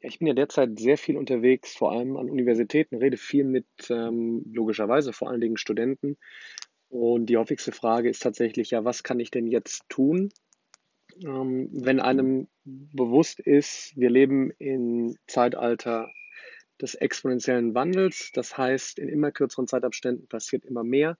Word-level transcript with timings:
ich 0.00 0.18
bin 0.18 0.28
ja 0.28 0.34
derzeit 0.34 0.78
sehr 0.78 0.96
viel 0.96 1.16
unterwegs, 1.16 1.76
vor 1.76 1.92
allem 1.92 2.16
an 2.16 2.30
Universitäten, 2.30 2.96
rede 2.96 3.16
viel 3.16 3.44
mit 3.44 3.66
ähm, 3.90 4.44
logischerweise 4.52 5.12
vor 5.12 5.30
allen 5.30 5.40
Dingen 5.40 5.56
Studenten. 5.56 6.16
Und 6.88 7.26
die 7.26 7.36
häufigste 7.36 7.72
Frage 7.72 8.08
ist 8.08 8.22
tatsächlich 8.22 8.70
ja, 8.70 8.84
was 8.84 9.02
kann 9.02 9.20
ich 9.20 9.30
denn 9.30 9.46
jetzt 9.46 9.82
tun, 9.88 10.30
ähm, 11.24 11.68
wenn 11.72 12.00
einem 12.00 12.48
bewusst 12.64 13.40
ist, 13.40 13.92
wir 13.96 14.10
leben 14.10 14.50
im 14.58 15.16
Zeitalter 15.26 16.10
des 16.80 16.94
exponentiellen 16.94 17.74
Wandels. 17.74 18.30
Das 18.32 18.56
heißt, 18.56 18.98
in 18.98 19.08
immer 19.08 19.32
kürzeren 19.32 19.66
Zeitabständen 19.66 20.28
passiert 20.28 20.64
immer 20.64 20.84
mehr. 20.84 21.18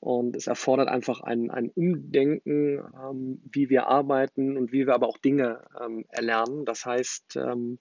Und 0.00 0.36
es 0.36 0.46
erfordert 0.46 0.88
einfach 0.88 1.20
ein, 1.20 1.50
ein 1.50 1.70
Umdenken, 1.70 2.78
ähm, 2.78 3.40
wie 3.50 3.70
wir 3.70 3.86
arbeiten 3.86 4.56
und 4.56 4.72
wie 4.72 4.86
wir 4.86 4.94
aber 4.94 5.08
auch 5.08 5.18
Dinge 5.18 5.64
ähm, 5.80 6.04
erlernen. 6.08 6.64
Das 6.64 6.86
heißt, 6.86 7.36
ähm, 7.36 7.78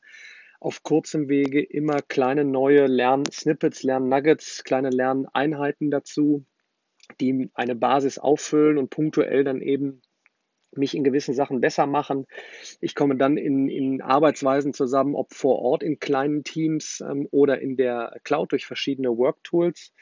auf 0.59 0.83
kurzem 0.83 1.29
Wege 1.29 1.61
immer 1.61 2.01
kleine 2.01 2.43
neue 2.43 2.87
Lern-Snippets, 2.87 3.83
Lern-Nuggets, 3.83 4.63
kleine 4.63 4.89
Lerneinheiten 4.89 5.91
dazu, 5.91 6.45
die 7.21 7.49
eine 7.53 7.75
Basis 7.75 8.17
auffüllen 8.17 8.77
und 8.77 8.89
punktuell 8.89 9.43
dann 9.43 9.61
eben 9.61 10.01
mich 10.77 10.95
in 10.95 11.03
gewissen 11.03 11.33
Sachen 11.33 11.61
besser 11.61 11.85
machen. 11.85 12.25
Ich 12.81 12.95
komme 12.95 13.15
dann 13.15 13.37
in, 13.37 13.69
in 13.69 14.01
Arbeitsweisen 14.01 14.73
zusammen, 14.73 15.15
ob 15.15 15.33
vor 15.33 15.59
Ort 15.59 15.83
in 15.83 15.99
kleinen 15.99 16.43
Teams 16.43 17.01
ähm, 17.01 17.27
oder 17.31 17.61
in 17.61 17.77
der 17.77 18.19
Cloud 18.23 18.51
durch 18.51 18.65
verschiedene 18.65 19.17
Worktools. 19.17 19.93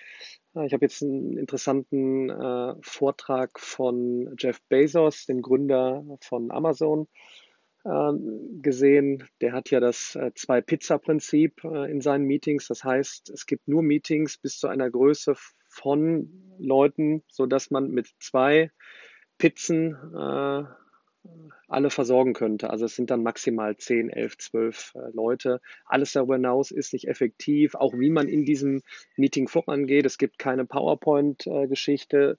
Äh, 0.56 0.66
ich 0.66 0.74
habe 0.74 0.86
jetzt 0.86 1.02
einen 1.04 1.38
interessanten 1.38 2.30
äh, 2.30 2.76
Vortrag 2.82 3.60
von 3.60 4.36
Jeff 4.38 4.62
Bezos, 4.70 5.26
dem 5.26 5.42
Gründer 5.42 6.04
von 6.22 6.52
Amazon, 6.52 7.08
äh, 7.86 8.14
gesehen. 8.62 9.28
Der 9.42 9.54
hat 9.54 9.70
ja 9.70 9.80
das 9.80 10.16
äh, 10.16 10.32
Zwei-Pizza-Prinzip 10.34 11.64
äh, 11.64 11.92
in 11.92 12.02
seinen 12.02 12.26
Meetings. 12.26 12.68
Das 12.68 12.84
heißt, 12.84 13.30
es 13.30 13.46
gibt 13.46 13.68
nur 13.68 13.84
Meetings 13.84 14.38
bis 14.38 14.58
zu 14.58 14.68
einer 14.68 14.90
Größe 14.90 15.36
von 15.70 16.30
Leuten, 16.58 17.24
so 17.28 17.46
dass 17.46 17.70
man 17.70 17.92
mit 17.92 18.08
zwei 18.20 18.72
Pizzen 19.38 19.98
äh, 20.16 20.64
alle 21.68 21.90
versorgen 21.90 22.34
könnte. 22.34 22.70
Also 22.70 22.86
es 22.86 22.96
sind 22.96 23.10
dann 23.10 23.24
maximal 23.24 23.76
10, 23.76 24.10
11, 24.10 24.38
12 24.38 24.94
äh, 24.96 25.00
Leute. 25.14 25.62
Alles 25.86 26.12
darüber 26.14 26.36
hinaus 26.36 26.72
ist 26.72 26.94
nicht 26.94 27.08
effektiv. 27.08 27.76
Auch 27.76 27.94
wie 27.94 28.10
man 28.10 28.28
in 28.28 28.46
diesem 28.46 28.82
Meeting 29.18 29.48
vorangeht. 29.48 30.06
Es 30.06 30.18
gibt 30.18 30.38
keine 30.38 30.66
PowerPoint-Geschichte. 30.66 32.38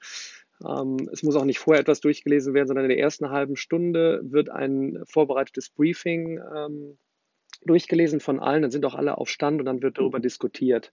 Ähm, 0.64 1.08
es 1.12 1.22
muss 1.22 1.36
auch 1.36 1.44
nicht 1.44 1.58
vorher 1.58 1.80
etwas 1.80 2.00
durchgelesen 2.00 2.54
werden, 2.54 2.68
sondern 2.68 2.84
in 2.86 2.90
der 2.90 2.98
ersten 2.98 3.30
halben 3.30 3.56
Stunde 3.56 4.20
wird 4.24 4.48
ein 4.48 5.02
vorbereitetes 5.06 5.70
Briefing 5.70 6.40
ähm, 6.54 6.98
durchgelesen 7.64 8.20
von 8.20 8.40
allen. 8.40 8.62
Dann 8.62 8.70
sind 8.70 8.84
auch 8.84 8.94
alle 8.94 9.18
auf 9.18 9.28
Stand 9.28 9.60
und 9.60 9.66
dann 9.66 9.82
wird 9.82 9.98
darüber 9.98 10.20
diskutiert. 10.20 10.92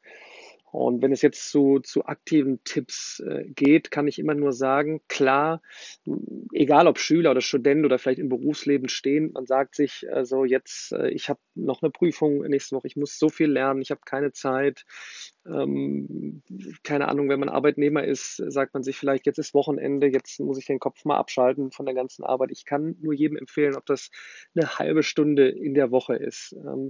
Und 0.73 1.03
wenn 1.03 1.11
es 1.11 1.21
jetzt 1.21 1.52
zu, 1.52 1.81
zu 1.81 2.05
aktiven 2.05 2.63
Tipps 2.63 3.19
äh, 3.19 3.43
geht, 3.47 3.91
kann 3.91 4.07
ich 4.07 4.17
immer 4.17 4.33
nur 4.33 4.53
sagen, 4.53 5.02
klar, 5.07 5.61
egal 6.52 6.88
ob 6.88 6.97
Schüler 6.97 7.29
oder 7.29 7.41
Student 7.41 7.85
oder 7.85 7.99
vielleicht 7.99 8.17
im 8.17 8.27
Berufsleben 8.27 8.89
stehen, 8.89 9.33
man 9.33 9.45
sagt 9.45 9.75
sich 9.75 10.03
äh, 10.09 10.25
so, 10.25 10.45
jetzt, 10.45 10.91
äh, 10.91 11.09
ich 11.09 11.29
habe 11.29 11.39
noch 11.56 11.82
eine 11.82 11.92
Prüfung 11.92 12.42
nächste 12.42 12.76
Woche, 12.76 12.88
ich 12.88 12.96
muss 12.96 13.18
so 13.18 13.30
viel 13.30 13.52
lernen, 13.52 13.82
ich 13.82 13.92
habe 13.92 14.02
keine 14.06 14.32
Zeit. 14.32 14.86
Ähm, 15.46 16.42
keine 16.84 17.09
Ahnung, 17.09 17.30
wenn 17.30 17.40
man 17.40 17.50
Arbeitnehmer 17.50 18.04
ist, 18.04 18.38
sagt 18.38 18.73
man 18.73 18.84
sich 18.84 18.98
vielleicht, 18.98 19.26
jetzt 19.26 19.40
ist 19.40 19.54
Wochenende, 19.54 20.08
jetzt 20.08 20.40
muss 20.40 20.58
ich 20.58 20.66
den 20.66 20.80
Kopf 20.80 21.04
mal 21.06 21.18
abschalten 21.18 21.72
von 21.72 21.86
der 21.86 21.96
ganzen 21.96 22.24
Arbeit. 22.24 22.52
Ich 22.52 22.66
kann 22.66 22.96
nur 23.02 23.14
jedem 23.14 23.38
empfehlen, 23.38 23.76
ob 23.76 23.86
das 23.86 24.09
eine 24.56 24.78
halbe 24.80 25.04
Stunde 25.04 25.50
in 25.50 25.74
der 25.74 25.92
Woche 25.92 26.16
ist. 26.16 26.54
Ähm, 26.54 26.90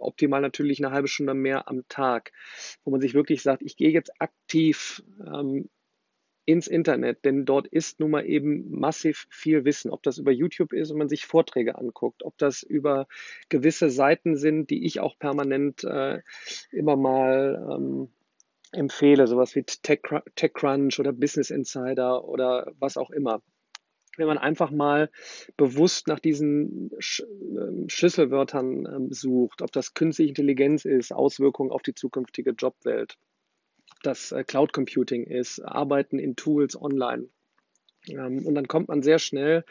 optimal 0.00 0.40
natürlich 0.40 0.84
eine 0.84 0.92
halbe 0.92 1.08
Stunde 1.08 1.34
mehr 1.34 1.68
am 1.68 1.82
Tag, 1.88 2.32
wo 2.84 2.90
man 2.90 3.00
sich 3.00 3.14
wirklich 3.14 3.42
sagt, 3.42 3.62
ich 3.62 3.76
gehe 3.76 3.90
jetzt 3.90 4.10
aktiv 4.20 5.02
ähm, 5.24 5.68
ins 6.46 6.68
Internet, 6.68 7.24
denn 7.24 7.44
dort 7.44 7.66
ist 7.66 8.00
nun 8.00 8.12
mal 8.12 8.24
eben 8.24 8.70
massiv 8.70 9.26
viel 9.30 9.64
Wissen, 9.64 9.90
ob 9.90 10.02
das 10.04 10.18
über 10.18 10.30
YouTube 10.30 10.72
ist 10.72 10.90
und 10.90 10.98
man 10.98 11.08
sich 11.08 11.26
Vorträge 11.26 11.76
anguckt, 11.76 12.22
ob 12.22 12.38
das 12.38 12.62
über 12.62 13.08
gewisse 13.48 13.90
Seiten 13.90 14.36
sind, 14.36 14.70
die 14.70 14.86
ich 14.86 15.00
auch 15.00 15.18
permanent 15.18 15.82
äh, 15.84 16.22
immer 16.70 16.96
mal 16.96 17.68
ähm, 17.70 18.08
empfehle, 18.72 19.26
sowas 19.26 19.56
wie 19.56 19.64
TechCrunch 19.64 21.00
oder 21.00 21.12
Business 21.12 21.50
Insider 21.50 22.24
oder 22.24 22.72
was 22.78 22.96
auch 22.96 23.10
immer. 23.10 23.42
Wenn 24.16 24.28
man 24.28 24.38
einfach 24.38 24.70
mal 24.70 25.10
bewusst 25.56 26.06
nach 26.06 26.20
diesen 26.20 26.90
Sch 27.00 27.20
äh, 27.20 27.88
Schlüsselwörtern 27.88 28.86
ähm, 28.86 29.12
sucht, 29.12 29.62
ob 29.62 29.72
das 29.72 29.94
künstliche 29.94 30.28
Intelligenz 30.28 30.84
ist, 30.84 31.12
Auswirkungen 31.12 31.70
auf 31.72 31.82
die 31.82 31.94
zukünftige 31.94 32.52
Jobwelt, 32.52 33.18
das 34.02 34.32
äh, 34.32 34.44
Cloud 34.44 34.72
Computing 34.72 35.24
ist, 35.24 35.60
Arbeiten 35.60 36.18
in 36.18 36.36
Tools 36.36 36.80
online. 36.80 37.28
Ähm, 38.08 38.46
und 38.46 38.54
dann 38.54 38.68
kommt 38.68 38.88
man 38.88 39.02
sehr 39.02 39.18
schnell 39.18 39.64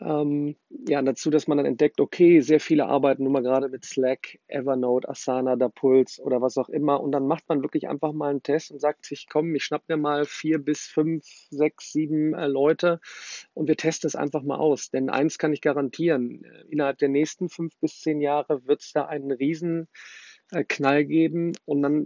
ähm, 0.00 0.54
ja, 0.86 1.02
dazu, 1.02 1.30
dass 1.30 1.48
man 1.48 1.58
dann 1.58 1.66
entdeckt, 1.66 2.00
okay, 2.00 2.40
sehr 2.40 2.60
viele 2.60 2.86
arbeiten 2.86 3.24
nun 3.24 3.32
mal 3.32 3.42
gerade 3.42 3.68
mit 3.68 3.84
Slack, 3.84 4.38
Evernote, 4.46 5.08
Asana, 5.08 5.56
Dapulse 5.56 6.22
oder 6.22 6.40
was 6.40 6.56
auch 6.56 6.68
immer. 6.68 7.00
Und 7.00 7.12
dann 7.12 7.26
macht 7.26 7.48
man 7.48 7.62
wirklich 7.62 7.88
einfach 7.88 8.12
mal 8.12 8.30
einen 8.30 8.42
Test 8.42 8.70
und 8.70 8.80
sagt 8.80 9.04
sich, 9.04 9.26
komm, 9.28 9.54
ich 9.54 9.64
schnapp 9.64 9.88
mir 9.88 9.96
mal 9.96 10.24
vier 10.24 10.58
bis 10.58 10.82
fünf, 10.82 11.24
sechs, 11.50 11.92
sieben 11.92 12.34
äh, 12.34 12.46
Leute 12.46 13.00
und 13.54 13.66
wir 13.68 13.76
testen 13.76 14.06
es 14.06 14.16
einfach 14.16 14.42
mal 14.42 14.58
aus. 14.58 14.90
Denn 14.90 15.10
eins 15.10 15.38
kann 15.38 15.52
ich 15.52 15.60
garantieren, 15.60 16.44
äh, 16.44 16.64
innerhalb 16.70 16.98
der 16.98 17.08
nächsten 17.08 17.48
fünf 17.48 17.76
bis 17.80 18.00
zehn 18.00 18.20
Jahre 18.20 18.66
wird 18.66 18.82
es 18.82 18.92
da 18.92 19.06
einen 19.06 19.32
riesen 19.32 19.88
Knall 20.50 21.04
geben 21.04 21.52
und 21.66 21.82
dann 21.82 22.04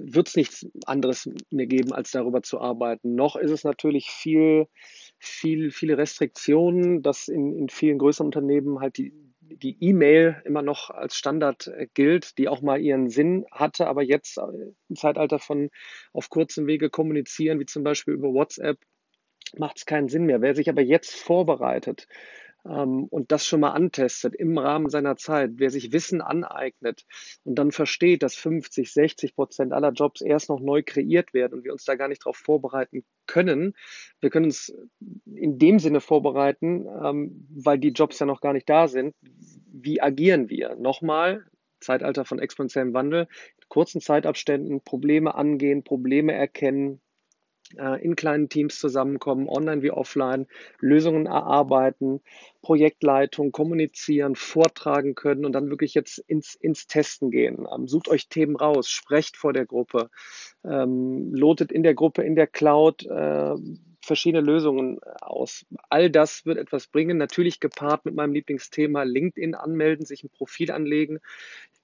wird 0.00 0.28
es 0.28 0.36
nichts 0.36 0.66
anderes 0.86 1.30
mehr 1.50 1.66
geben, 1.66 1.92
als 1.92 2.10
darüber 2.10 2.42
zu 2.42 2.60
arbeiten. 2.60 3.14
Noch 3.14 3.36
ist 3.36 3.50
es 3.50 3.64
natürlich 3.64 4.10
viel, 4.10 4.66
viel, 5.18 5.70
viele 5.70 5.96
Restriktionen, 5.96 7.02
dass 7.02 7.28
in, 7.28 7.56
in 7.56 7.68
vielen 7.68 7.98
größeren 7.98 8.26
Unternehmen 8.26 8.80
halt 8.80 8.98
die, 8.98 9.12
die 9.40 9.76
E-Mail 9.80 10.42
immer 10.44 10.62
noch 10.62 10.90
als 10.90 11.16
Standard 11.16 11.68
äh, 11.68 11.86
gilt, 11.94 12.38
die 12.38 12.48
auch 12.48 12.62
mal 12.62 12.80
ihren 12.80 13.08
Sinn 13.08 13.44
hatte, 13.52 13.86
aber 13.86 14.02
jetzt 14.02 14.38
äh, 14.38 14.72
im 14.88 14.96
Zeitalter 14.96 15.38
von 15.38 15.70
auf 16.12 16.30
kurzem 16.30 16.66
Wege 16.66 16.90
kommunizieren, 16.90 17.60
wie 17.60 17.66
zum 17.66 17.84
Beispiel 17.84 18.14
über 18.14 18.32
WhatsApp, 18.32 18.78
macht 19.56 19.78
es 19.78 19.86
keinen 19.86 20.08
Sinn 20.08 20.24
mehr. 20.24 20.40
Wer 20.40 20.54
sich 20.54 20.68
aber 20.68 20.82
jetzt 20.82 21.14
vorbereitet, 21.14 22.08
und 22.64 23.30
das 23.30 23.46
schon 23.46 23.60
mal 23.60 23.72
antestet 23.72 24.34
im 24.34 24.56
Rahmen 24.56 24.88
seiner 24.88 25.16
Zeit, 25.16 25.52
wer 25.56 25.68
sich 25.68 25.92
Wissen 25.92 26.22
aneignet 26.22 27.04
und 27.44 27.56
dann 27.56 27.72
versteht, 27.72 28.22
dass 28.22 28.36
50, 28.36 28.90
60 28.90 29.34
Prozent 29.34 29.72
aller 29.72 29.92
Jobs 29.92 30.22
erst 30.22 30.48
noch 30.48 30.60
neu 30.60 30.82
kreiert 30.82 31.34
werden 31.34 31.58
und 31.58 31.64
wir 31.64 31.72
uns 31.72 31.84
da 31.84 31.94
gar 31.94 32.08
nicht 32.08 32.24
darauf 32.24 32.36
vorbereiten 32.36 33.04
können. 33.26 33.74
Wir 34.20 34.30
können 34.30 34.46
uns 34.46 34.74
in 35.26 35.58
dem 35.58 35.78
Sinne 35.78 36.00
vorbereiten, 36.00 36.86
ähm, 37.04 37.46
weil 37.50 37.78
die 37.78 37.92
Jobs 37.92 38.18
ja 38.18 38.26
noch 38.26 38.40
gar 38.40 38.54
nicht 38.54 38.68
da 38.68 38.88
sind. 38.88 39.14
Wie 39.70 40.00
agieren 40.00 40.48
wir? 40.48 40.74
Nochmal, 40.76 41.44
Zeitalter 41.80 42.24
von 42.24 42.38
exponentiellem 42.38 42.94
Wandel, 42.94 43.28
kurzen 43.68 44.00
Zeitabständen 44.00 44.80
Probleme 44.80 45.34
angehen, 45.34 45.84
Probleme 45.84 46.32
erkennen, 46.32 47.00
in 47.76 48.16
kleinen 48.16 48.48
Teams 48.48 48.78
zusammenkommen, 48.78 49.48
online 49.48 49.82
wie 49.82 49.90
offline, 49.90 50.46
Lösungen 50.80 51.26
erarbeiten, 51.26 52.20
Projektleitung, 52.62 53.52
kommunizieren, 53.52 54.36
vortragen 54.36 55.14
können 55.14 55.44
und 55.44 55.52
dann 55.52 55.70
wirklich 55.70 55.94
jetzt 55.94 56.18
ins, 56.18 56.54
ins 56.54 56.86
Testen 56.86 57.30
gehen. 57.30 57.66
Ähm, 57.72 57.86
sucht 57.86 58.08
euch 58.08 58.28
Themen 58.28 58.56
raus, 58.56 58.88
sprecht 58.88 59.36
vor 59.36 59.52
der 59.52 59.66
Gruppe, 59.66 60.10
ähm, 60.64 61.34
lotet 61.34 61.72
in 61.72 61.82
der 61.82 61.94
Gruppe, 61.94 62.22
in 62.22 62.34
der 62.34 62.46
Cloud 62.46 63.04
äh, 63.04 63.54
verschiedene 64.04 64.44
Lösungen 64.44 65.00
aus. 65.20 65.66
All 65.88 66.10
das 66.10 66.46
wird 66.46 66.58
etwas 66.58 66.86
bringen, 66.86 67.16
natürlich 67.16 67.60
gepaart 67.60 68.04
mit 68.04 68.14
meinem 68.14 68.34
Lieblingsthema 68.34 69.02
LinkedIn 69.02 69.54
anmelden, 69.54 70.06
sich 70.06 70.24
ein 70.24 70.30
Profil 70.30 70.70
anlegen 70.70 71.20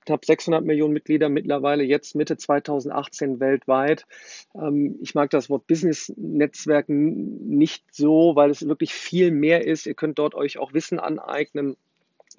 knapp 0.06 0.24
600 0.24 0.64
Millionen 0.64 0.92
Mitglieder 0.92 1.28
mittlerweile, 1.28 1.82
jetzt 1.84 2.14
Mitte 2.14 2.36
2018 2.36 3.40
weltweit. 3.40 4.06
Ähm, 4.54 4.98
ich 5.00 5.14
mag 5.14 5.30
das 5.30 5.50
Wort 5.50 5.66
Business-Netzwerken 5.66 7.48
nicht 7.48 7.84
so, 7.92 8.34
weil 8.34 8.50
es 8.50 8.66
wirklich 8.66 8.92
viel 8.92 9.30
mehr 9.30 9.66
ist. 9.66 9.86
Ihr 9.86 9.94
könnt 9.94 10.18
dort 10.18 10.34
euch 10.34 10.58
auch 10.58 10.72
Wissen 10.72 10.98
aneignen. 10.98 11.76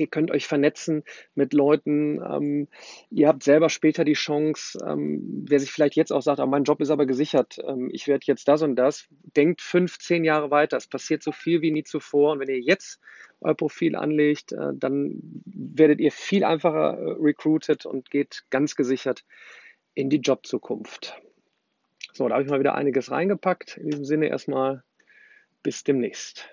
Ihr 0.01 0.07
könnt 0.07 0.31
euch 0.31 0.47
vernetzen 0.47 1.03
mit 1.35 1.53
Leuten. 1.53 2.21
Ähm, 2.21 2.67
ihr 3.09 3.27
habt 3.27 3.43
selber 3.43 3.69
später 3.69 4.03
die 4.03 4.13
Chance, 4.13 4.79
ähm, 4.85 5.45
wer 5.47 5.59
sich 5.59 5.71
vielleicht 5.71 5.95
jetzt 5.95 6.11
auch 6.11 6.21
sagt, 6.21 6.39
ah, 6.39 6.45
mein 6.45 6.63
Job 6.63 6.81
ist 6.81 6.89
aber 6.89 7.05
gesichert, 7.05 7.59
ähm, 7.65 7.89
ich 7.91 8.07
werde 8.07 8.25
jetzt 8.25 8.47
das 8.47 8.61
und 8.61 8.75
das, 8.75 9.07
denkt 9.35 9.61
fünf, 9.61 9.99
zehn 9.99 10.23
Jahre 10.23 10.51
weiter. 10.51 10.77
Es 10.77 10.87
passiert 10.87 11.23
so 11.23 11.31
viel 11.31 11.61
wie 11.61 11.71
nie 11.71 11.83
zuvor. 11.83 12.33
Und 12.33 12.39
wenn 12.39 12.49
ihr 12.49 12.59
jetzt 12.59 12.99
euer 13.41 13.55
Profil 13.55 13.95
anlegt, 13.95 14.51
äh, 14.51 14.71
dann 14.73 15.19
werdet 15.45 15.99
ihr 15.99 16.11
viel 16.11 16.43
einfacher 16.43 16.97
äh, 16.97 17.15
recruited 17.19 17.85
und 17.85 18.09
geht 18.09 18.43
ganz 18.49 18.75
gesichert 18.75 19.23
in 19.93 20.09
die 20.09 20.19
Jobzukunft. 20.19 21.21
So, 22.13 22.27
da 22.27 22.35
habe 22.35 22.43
ich 22.43 22.49
mal 22.49 22.59
wieder 22.59 22.75
einiges 22.75 23.11
reingepackt. 23.11 23.77
In 23.77 23.89
diesem 23.89 24.05
Sinne 24.05 24.27
erstmal 24.27 24.83
bis 25.63 25.83
demnächst. 25.83 26.49